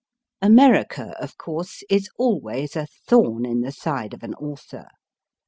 [0.41, 4.87] America, of course, is always a thorn in the side of an author.